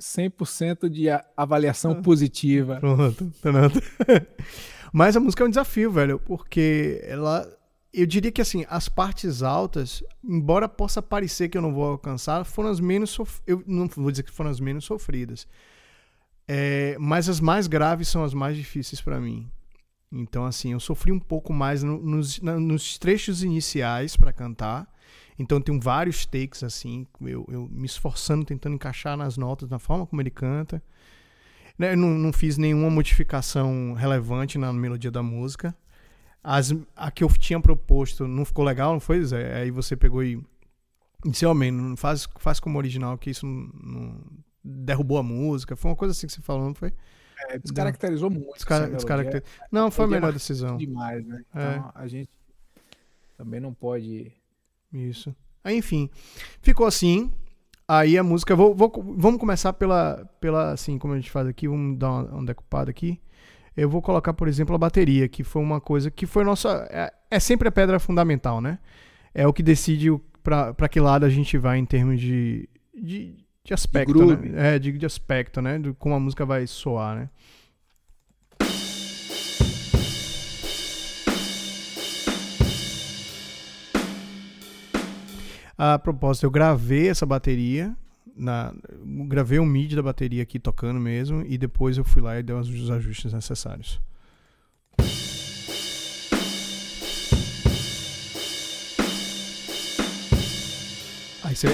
[0.00, 2.02] 100% de avaliação ah.
[2.02, 2.76] positiva.
[2.80, 3.80] Pronto, pronto.
[4.92, 7.46] Mas a música é um desafio, velho, porque ela
[7.92, 12.44] eu diria que assim, as partes altas, embora possa parecer que eu não vou alcançar,
[12.44, 13.40] foram as menos sof...
[13.46, 15.46] eu não vou dizer que foram as menos sofridas.
[16.54, 19.50] É, mas as mais graves são as mais difíceis para mim.
[20.12, 24.86] Então assim, eu sofri um pouco mais no, nos, na, nos trechos iniciais para cantar.
[25.38, 30.06] Então tem vários takes assim, eu, eu, me esforçando, tentando encaixar nas notas, na forma
[30.06, 30.82] como ele canta.
[31.78, 35.74] Né, eu não, não fiz nenhuma modificação relevante na melodia da música.
[36.44, 39.62] As, a que eu tinha proposto não ficou legal, não foi, Zé?
[39.62, 40.38] Aí você pegou e
[41.24, 44.20] disse, homem, oh, faz, faz como original, que isso não, não,
[44.64, 45.76] derrubou a música.
[45.76, 46.92] Foi uma coisa assim que você falou, não foi?
[47.48, 48.54] É, descaracterizou muito.
[48.54, 49.42] Descar descaracter...
[49.70, 50.76] Não, foi a melhor decisão.
[50.76, 51.42] Demais, né?
[51.54, 51.74] É.
[51.74, 51.92] Então, é.
[51.94, 52.30] a gente
[53.36, 54.32] também não pode.
[54.92, 55.34] Isso.
[55.64, 56.08] Aí, enfim,
[56.60, 57.32] ficou assim.
[57.88, 58.54] Aí a música.
[58.54, 60.72] Vou, vou, vamos começar pela, pela.
[60.72, 61.66] Assim, como a gente faz aqui.
[61.66, 63.20] Vamos dar uma, uma decupada aqui
[63.76, 66.86] eu vou colocar, por exemplo, a bateria, que foi uma coisa que foi nossa.
[66.90, 68.78] É, é sempre a pedra fundamental, né?
[69.34, 70.08] É o que decide
[70.42, 74.74] para que lado a gente vai em termos de, de, de aspecto, de né?
[74.74, 75.78] É, de, de aspecto, né?
[75.78, 77.30] De como a música vai soar, né?
[85.78, 87.96] A propósito, eu gravei essa bateria
[88.36, 88.72] na,
[89.26, 92.54] gravei um MIDI da bateria aqui tocando mesmo e depois eu fui lá e dei
[92.54, 94.00] os ajustes necessários.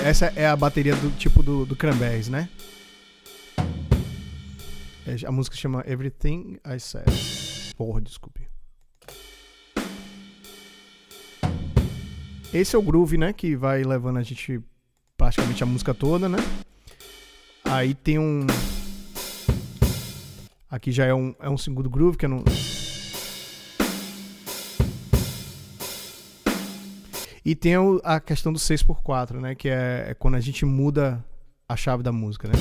[0.05, 2.49] Essa é a bateria do tipo do, do Cranberries, né?
[5.07, 7.07] É, a música chama Everything I Said.
[7.77, 8.49] Porra, desculpe.
[12.53, 13.33] Esse é o groove, né?
[13.33, 14.61] Que vai levando a gente
[15.17, 16.39] praticamente a música toda, né?
[17.65, 18.47] Aí tem um.
[20.71, 22.45] Aqui já é um, é um segundo groove que eu não.
[27.49, 27.73] E tem
[28.05, 29.55] a questão do 6x4, né?
[29.55, 31.25] Que é, é quando a gente muda
[31.67, 32.53] a chave da música, né?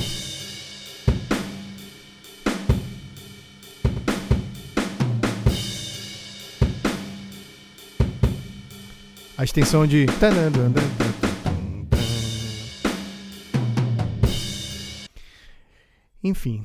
[9.37, 10.05] A extensão de.
[16.23, 16.63] Enfim,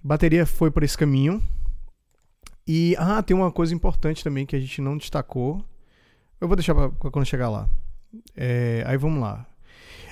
[0.00, 1.42] bateria foi por esse caminho.
[2.64, 5.60] E, ah, tem uma coisa importante também que a gente não destacou.
[6.44, 7.66] Eu vou deixar pra quando chegar lá.
[8.36, 9.46] É, aí vamos lá.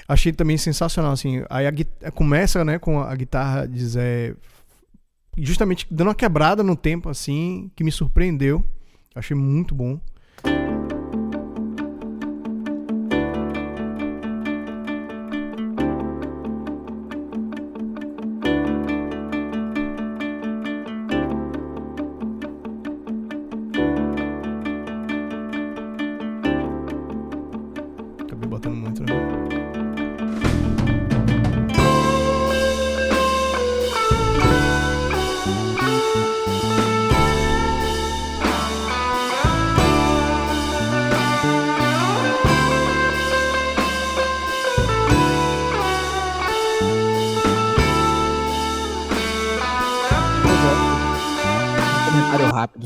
[0.09, 1.45] Achei também sensacional, assim.
[1.51, 4.35] Aí a, começa, né, com a guitarra de Zé
[5.37, 8.64] justamente dando uma quebrada no tempo, assim, que me surpreendeu.
[9.14, 10.01] Achei muito bom.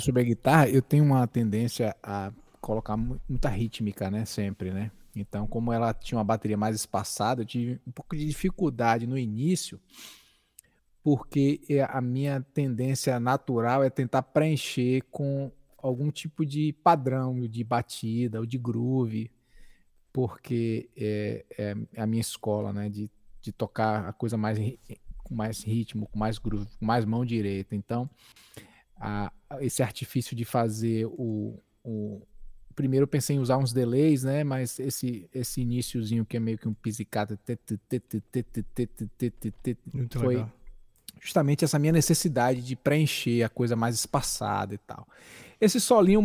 [0.07, 4.25] Sobre a guitarra, eu tenho uma tendência a colocar muita rítmica, né?
[4.25, 4.91] Sempre, né?
[5.15, 9.19] Então, como ela tinha uma bateria mais espaçada, eu tive um pouco de dificuldade no
[9.19, 9.81] início,
[11.03, 17.65] porque é, a minha tendência natural é tentar preencher com algum tipo de padrão de
[17.65, 19.31] batida ou de groove,
[20.13, 22.89] porque é, é a minha escola, né?
[22.89, 23.11] De,
[23.43, 24.59] de tocar a coisa mais
[25.25, 27.75] com mais ritmo, com mais groove, com mais mão direita.
[27.75, 28.09] Então,
[29.01, 29.31] a,
[29.61, 32.23] esse artifício de fazer o, o
[32.75, 34.45] primeiro eu pensei em usar uns delays, né?
[34.45, 37.39] Mas esse esse iníciozinho que é meio que um pizzicato
[40.13, 40.53] foi legal.
[41.21, 45.09] justamente essa minha necessidade de preencher a coisa mais espaçada e tal.
[45.61, 46.23] Esse solinho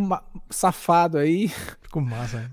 [0.49, 1.47] safado aí
[1.81, 2.51] ficou massa.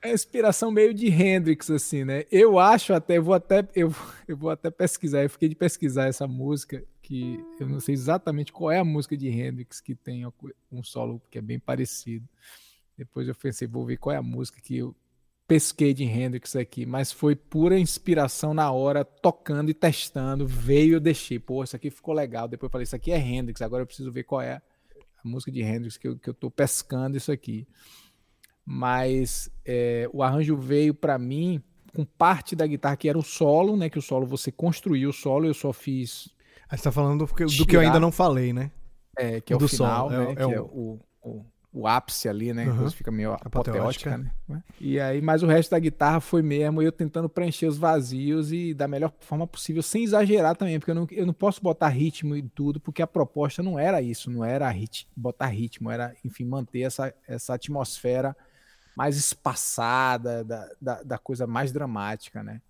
[0.00, 2.24] É inspiração meio de Hendrix assim, né?
[2.30, 3.92] Eu acho até eu vou até eu,
[4.28, 8.52] eu vou até pesquisar, eu fiquei de pesquisar essa música que eu não sei exatamente
[8.52, 10.26] qual é a música de Hendrix que tem
[10.70, 12.28] um solo que é bem parecido.
[12.96, 14.94] Depois eu pensei, vou ver qual é a música que eu
[15.46, 20.46] pesquei de Hendrix aqui, mas foi pura inspiração na hora, tocando e testando.
[20.46, 21.38] Veio, eu deixei.
[21.38, 22.46] Pô, isso aqui ficou legal.
[22.46, 24.62] Depois eu falei, isso aqui é Hendrix, agora eu preciso ver qual é a
[25.24, 27.66] música de Hendrix que eu, que eu tô pescando isso aqui.
[28.66, 31.62] Mas é, o arranjo veio para mim
[31.94, 33.88] com parte da guitarra que era o solo, né?
[33.88, 36.36] Que o solo você construiu o solo, eu só fiz.
[36.68, 38.70] Aí você tá falando do que, do que eu ainda não falei, né?
[39.16, 40.22] É, que é o do final, solo.
[40.22, 40.34] É, né?
[40.38, 40.64] É, é, o...
[40.64, 42.66] o, o o ápice ali, né?
[42.66, 42.90] Uhum.
[42.90, 44.62] fica meio apoteótica, apoteótica, né?
[44.80, 48.72] E aí, mas o resto da guitarra foi mesmo eu tentando preencher os vazios e
[48.72, 52.34] da melhor forma possível, sem exagerar também, porque eu não, eu não posso botar ritmo
[52.34, 56.44] e tudo, porque a proposta não era isso, não era hit, botar ritmo, era, enfim,
[56.44, 58.36] manter essa, essa atmosfera
[58.96, 62.60] mais espaçada, da, da, da coisa mais dramática, né?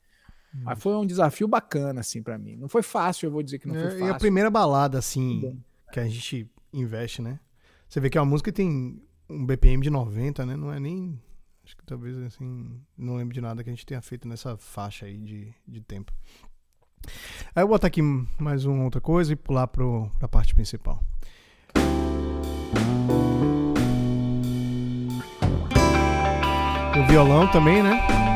[0.62, 2.56] Mas foi um desafio bacana, assim, para mim.
[2.56, 4.06] Não foi fácil, eu vou dizer que não foi fácil.
[4.06, 5.60] É, a primeira balada, assim,
[5.92, 7.40] que a gente investe, né?
[7.88, 10.56] Você vê que a música tem um BPM de 90, né?
[10.56, 11.20] Não é nem.
[11.64, 12.80] Acho que talvez assim.
[12.96, 16.12] Não lembro de nada que a gente tenha feito nessa faixa aí de, de tempo.
[17.54, 18.02] Aí eu vou botar aqui
[18.38, 21.02] mais uma outra coisa e pular pro, pra parte principal.
[26.96, 28.27] O violão também, né?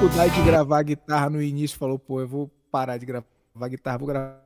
[0.00, 4.08] Dificuldade de gravar guitarra no início falou, pô, eu vou parar de gravar guitarra, vou
[4.08, 4.40] gravar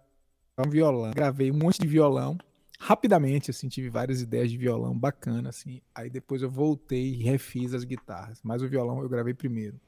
[0.59, 1.12] um violão.
[1.12, 2.37] Gravei um monte de violão.
[2.81, 5.81] Rapidamente, assim, tive várias ideias de violão bacana, assim.
[5.95, 8.40] Aí depois eu voltei e refiz as guitarras.
[8.43, 9.81] Mas o violão eu gravei primeiro.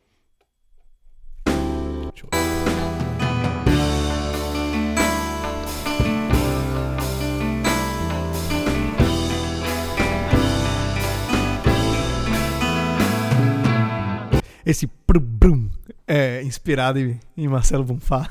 [2.13, 2.66] Deixa eu...
[14.67, 15.71] Esse brum,
[16.09, 18.29] é inspirado em, Marcelo Bonfá.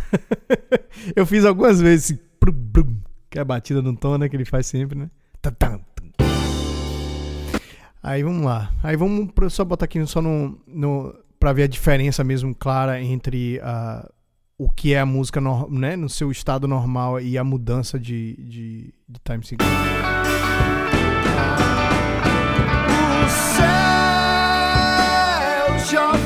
[1.15, 2.97] eu fiz algumas vezes esse brum,
[3.29, 4.27] que é a batida no tom, né?
[4.27, 5.09] Que ele faz sempre, né?
[8.03, 8.69] Aí vamos lá.
[8.83, 13.61] Aí vamos só botar aqui só no, no para ver a diferença mesmo clara entre
[14.57, 18.35] o que é a música no, né, no seu estado normal e a mudança de,
[18.35, 19.73] de, de time signature.
[23.25, 23.29] O
[25.85, 26.24] céu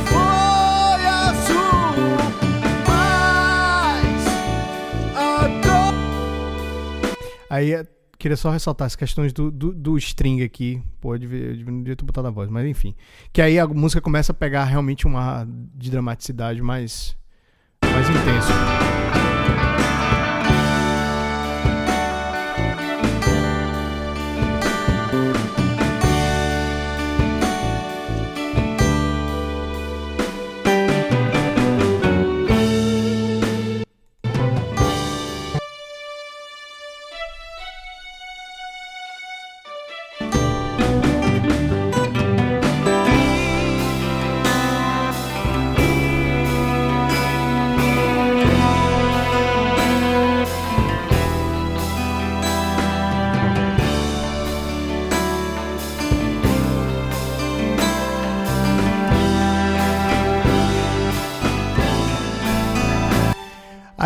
[7.59, 7.85] Aí eh,
[8.17, 10.81] queria só ressaltar as questões do, do, do string aqui.
[11.01, 12.95] Pô, eu devia, eu devia ter botado a voz, mas enfim.
[13.33, 15.45] Que aí a música começa a pegar realmente uma
[15.75, 17.17] de dramaticidade mais,
[17.83, 19.28] mais intenso.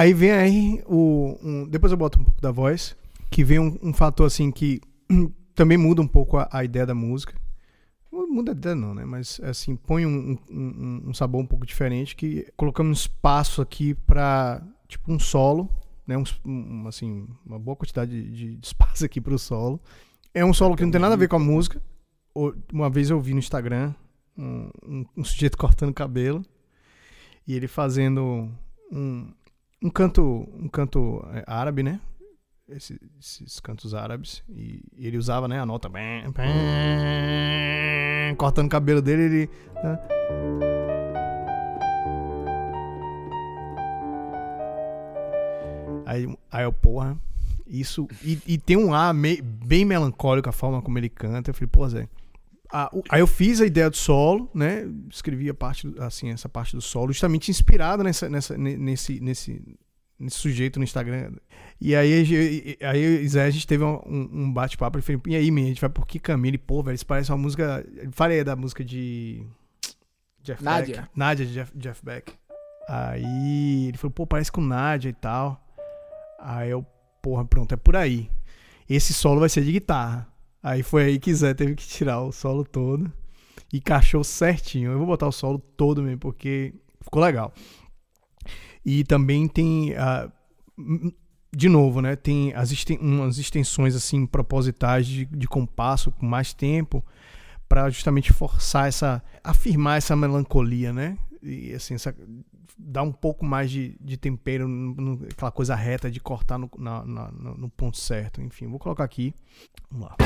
[0.04, 1.39] Aí vem aí o.
[1.42, 2.94] Um, depois eu boto um pouco da voz.
[3.32, 4.82] Que vem um, um fator assim que
[5.56, 7.34] também muda um pouco a, a, ideia da música.
[8.12, 9.06] Muda a ideia não, né?
[9.06, 14.62] Mas assim, põe um, um, um sabor um pouco diferente que colocamos espaço aqui para
[14.89, 15.70] tipo um solo,
[16.06, 16.18] né?
[16.18, 19.80] Um, assim, uma boa quantidade de, de espaço aqui para o solo.
[20.34, 21.82] É um solo que não tem nada a ver com a música.
[22.74, 23.94] Uma vez eu vi no Instagram
[24.38, 26.44] um, um sujeito cortando cabelo
[27.48, 28.52] e ele fazendo
[28.92, 29.32] um,
[29.84, 32.00] um canto, um canto é, árabe, né?
[32.69, 34.41] Esses, cantos árabes.
[34.50, 35.89] E, ele usava, né, a nota.
[35.89, 36.43] Bam, bam,
[38.38, 39.50] cortando o cabelo dele, ele.
[39.84, 40.00] Né?
[46.06, 47.17] Aí, aí eu, porra,
[47.67, 48.08] isso.
[48.24, 51.50] E, e tem um ar meio, bem melancólico a forma como ele canta.
[51.50, 52.08] Eu falei, pô, Zé.
[53.09, 54.89] Aí eu fiz a ideia do solo, né?
[55.09, 59.77] Escrevi a parte, assim, essa parte do solo, justamente inspirado nessa, nessa, nesse, nesse,
[60.19, 61.33] nesse sujeito no Instagram.
[61.79, 64.97] E aí, aí Zé, a gente teve um, um bate-papo.
[64.97, 66.51] Ele falou, e aí, man, a gente vai por que caminho?
[66.51, 67.86] Ele, pô, velho, isso parece uma música.
[68.12, 69.45] Falei da música de.
[70.41, 71.01] Jeff Nádia.
[71.01, 71.09] Beck.
[71.15, 72.33] Nádia de Jeff, Jeff Beck.
[72.89, 75.63] Aí ele falou, pô, parece com Nádia e tal.
[76.39, 76.86] Aí eu,
[77.21, 78.29] porra, pronto, é por aí.
[78.89, 80.27] Esse solo vai ser de guitarra.
[80.63, 83.12] Aí foi aí que Zé teve que tirar o solo todo.
[83.71, 84.91] E encaixou certinho.
[84.91, 87.54] Eu vou botar o solo todo mesmo, porque ficou legal.
[88.86, 89.91] E também tem.
[89.91, 91.13] Uh,
[91.56, 92.15] de novo, né?
[92.15, 97.04] Tem as umas extensões assim propositais de, de compasso com mais tempo
[97.67, 99.21] para justamente forçar essa.
[99.43, 101.17] afirmar essa melancolia, né?
[101.41, 102.15] E assim, essa,
[102.78, 104.67] dar um pouco mais de, de tempero,
[105.32, 108.41] aquela coisa reta de cortar no, na, na, no ponto certo.
[108.41, 109.34] Enfim, vou colocar aqui.
[109.91, 110.17] Vamos lá.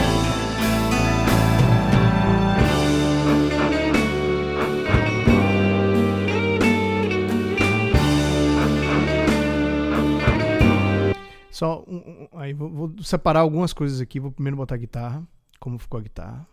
[11.58, 14.19] Só um, um, aí vou, vou, separar algumas coisas aqui.
[14.19, 15.28] Vou primeiro botar a guitarra,
[15.60, 16.47] como ficou a guitarra.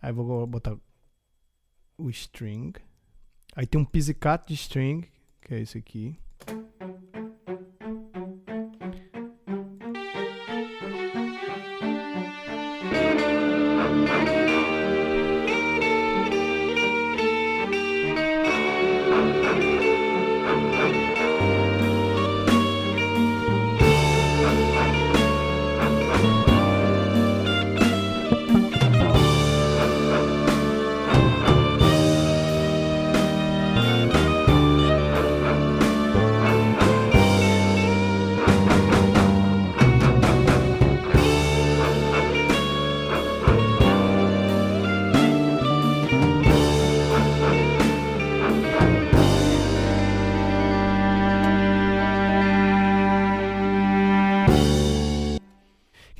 [0.00, 0.76] Aí vou botar
[1.96, 2.72] o string.
[3.56, 5.08] Aí tem um pizzicato de string,
[5.40, 6.18] que é esse aqui.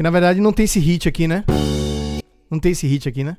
[0.04, 1.46] Na verdade não tem esse hit aqui, né?
[2.50, 3.38] Não tem esse hit aqui, né?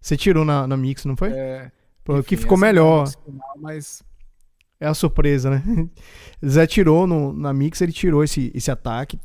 [0.00, 1.30] Você tirou na, na mix, não foi?
[1.32, 1.70] É.
[2.02, 3.12] Pô, que ficou melhor.
[3.58, 4.02] mas...
[4.80, 5.62] É a surpresa, né?
[6.42, 9.20] Zé tirou no, na mix, ele tirou esse, esse ataque.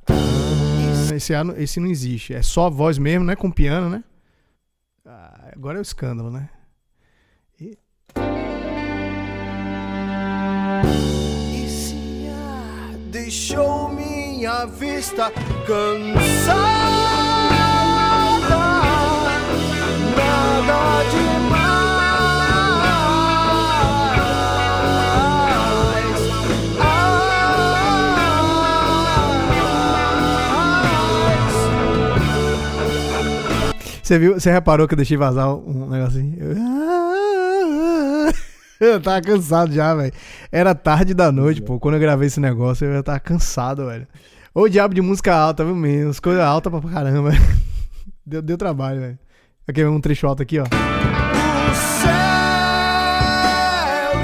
[1.15, 2.33] Esse, esse não existe.
[2.33, 3.33] É só a voz mesmo, né?
[3.33, 4.03] Com piano, né?
[5.05, 6.49] Ah, agora é o escândalo, né?
[7.61, 7.77] E...
[13.09, 13.89] deixou
[14.43, 15.31] minha vista
[15.65, 16.59] cansada,
[20.17, 21.63] nada demais.
[34.03, 34.33] Você viu?
[34.33, 36.37] Você reparou que eu deixei vazar um negocinho?
[38.79, 40.11] Eu tava cansado já, velho.
[40.51, 41.79] Era tarde da noite, pô.
[41.79, 44.05] Quando eu gravei esse negócio, eu tava cansado, velho.
[44.55, 46.13] Ô diabo de música alta, viu mesmo?
[46.21, 47.31] Coisa alta pra caramba.
[48.23, 49.19] Deu, deu trabalho, velho.
[49.67, 50.63] Aqui um trecho alto aqui, ó.
[50.63, 50.67] O
[51.73, 52.11] céu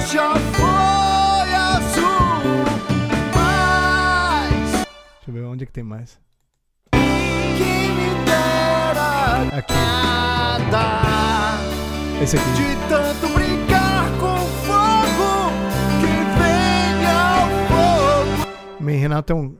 [0.08, 2.64] já foi azul,
[3.34, 4.72] mas...
[4.72, 6.20] Deixa eu ver onde é que tem mais.
[6.92, 9.74] Quem me dera aqui.
[10.72, 11.60] Nada
[12.22, 12.52] Esse aqui.
[12.54, 15.52] De tanto brincar com fogo
[16.00, 18.48] que vem ao fogo.
[18.80, 19.58] Man, Renato é um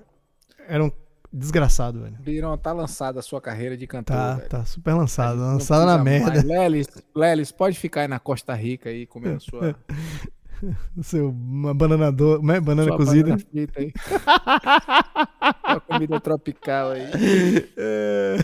[0.70, 0.92] era um
[1.32, 2.18] desgraçado, velho.
[2.20, 4.16] Birão, tá lançada a sua carreira de cantor.
[4.16, 4.50] Tá, velho.
[4.50, 5.40] tá super lançado.
[5.40, 6.42] Lançada na merda.
[6.42, 9.76] Lelis, Lelis, pode ficar aí na Costa Rica aí comendo sua.
[11.02, 12.60] Seu uma banana do, né?
[12.60, 13.30] banana sua cozida.
[13.30, 13.94] Banana frita aí.
[15.66, 17.10] uma comida tropical aí.
[17.78, 18.38] É...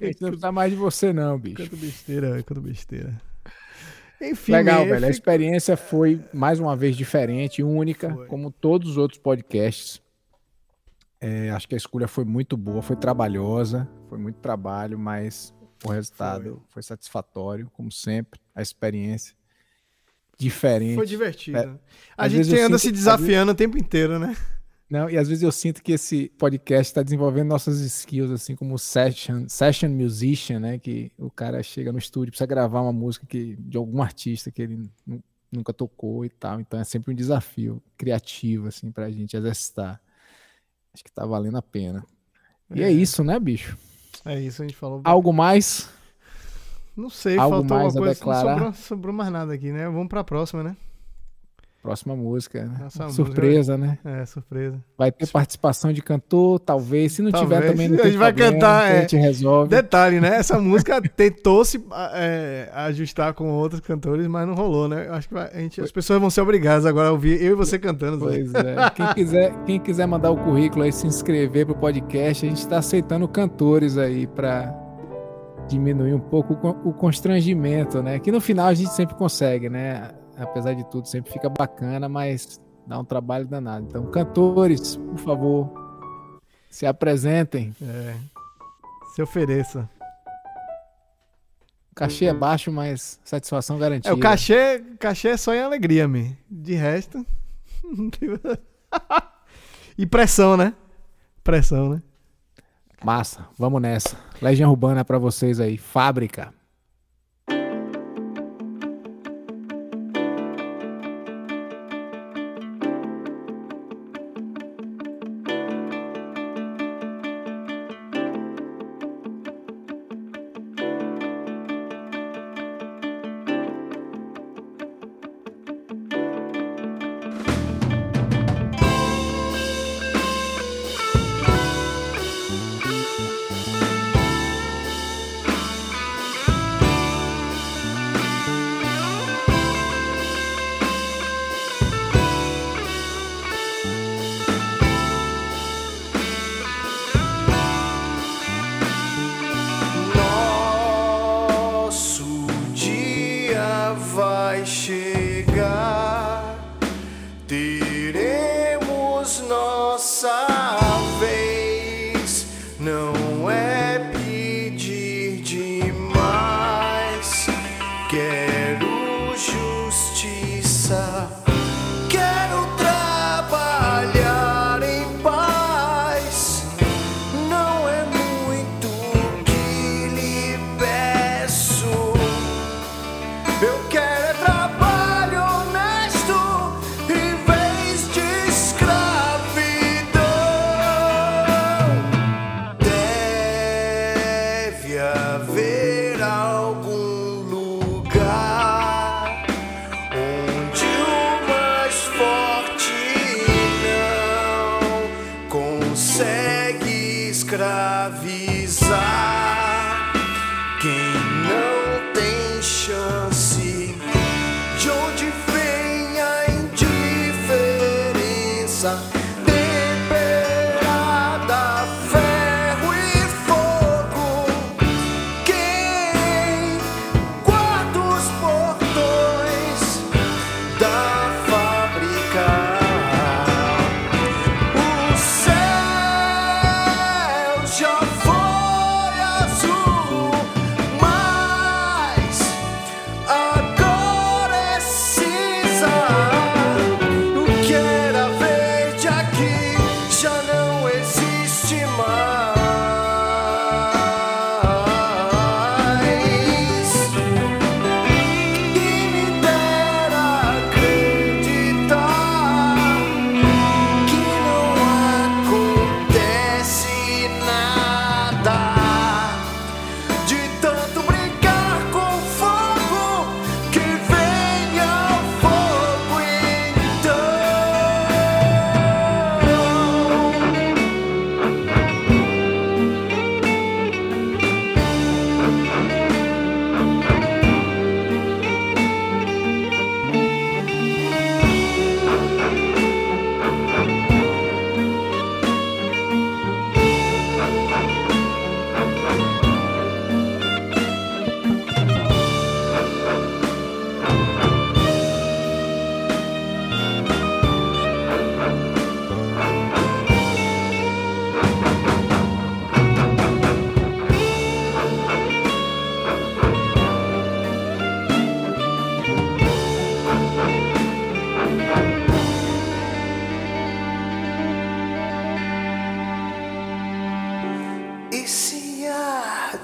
[0.00, 1.56] A gente não precisa mais de você, não, bicho.
[1.56, 2.44] Canto besteira, velho.
[2.44, 3.20] Canto besteira.
[4.20, 4.94] Enfim, Legal, velho.
[4.94, 5.06] Fico...
[5.06, 8.26] A experiência foi mais uma vez diferente, única, foi.
[8.26, 10.00] como todos os outros podcasts.
[11.26, 15.52] É, acho que a escolha foi muito boa, foi trabalhosa, foi muito trabalho, mas
[15.84, 18.40] o resultado foi, foi satisfatório, como sempre.
[18.54, 19.34] A experiência
[20.38, 20.94] diferente.
[20.94, 21.58] Foi divertido.
[21.58, 21.78] É,
[22.16, 24.36] a gente anda sinto, se desafiando o tempo inteiro, né?
[24.88, 28.78] Não, e às vezes eu sinto que esse podcast está desenvolvendo nossas skills, assim como
[28.78, 30.78] session, session musician, né?
[30.78, 34.62] Que o cara chega no estúdio, precisa gravar uma música que, de algum artista que
[34.62, 34.88] ele
[35.50, 36.60] nunca tocou e tal.
[36.60, 40.00] Então é sempre um desafio criativo, assim, pra gente exercitar.
[40.96, 42.02] Acho que tá valendo a pena.
[42.74, 43.76] E é, é isso, né, bicho?
[44.24, 45.02] É isso, a gente falou.
[45.04, 45.90] Algo mais?
[46.96, 48.44] Não sei, Algo faltou mais alguma coisa.
[48.44, 49.84] Não sobrou, sobrou mais nada aqui, né?
[49.90, 50.74] Vamos pra próxima, né?
[51.86, 52.64] Próxima música.
[52.64, 52.88] Né?
[53.10, 54.20] surpresa, música, né?
[54.20, 54.76] É, surpresa.
[54.98, 57.12] Vai ter participação de cantor, talvez.
[57.12, 57.60] Se não talvez.
[57.60, 58.90] tiver também, não A gente vai problema, cantar.
[58.90, 58.98] É...
[58.98, 59.70] A gente resolve.
[59.70, 60.36] Detalhe, né?
[60.36, 61.82] Essa música tentou se
[62.14, 65.08] é, ajustar com outros cantores, mas não rolou, né?
[65.10, 67.78] Acho que a gente, as pessoas vão ser obrigadas agora a ouvir eu e você
[67.78, 68.18] cantando.
[68.18, 68.90] Pois é.
[68.90, 72.78] Quem quiser, quem quiser mandar o currículo aí, se inscrever pro podcast, a gente está
[72.78, 74.74] aceitando cantores aí para
[75.68, 78.18] diminuir um pouco o constrangimento, né?
[78.18, 80.10] Que no final a gente sempre consegue, né?
[80.38, 83.86] Apesar de tudo, sempre fica bacana, mas dá um trabalho danado.
[83.88, 85.72] Então, cantores, por favor,
[86.70, 87.74] se apresentem.
[87.82, 88.14] É,
[89.14, 89.88] se ofereça.
[91.90, 94.10] O cachê é baixo, mas satisfação garantida.
[94.10, 96.36] É, o cachê, cachê é só em alegria, me.
[96.50, 97.24] De resto.
[99.96, 100.74] e pressão, né?
[101.42, 102.02] Pressão, né?
[103.02, 104.16] Massa, vamos nessa.
[104.42, 105.78] Legião Urbana para vocês aí.
[105.78, 106.52] Fábrica.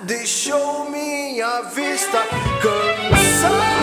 [0.04, 2.18] deixou minha vista
[2.60, 3.81] cansada.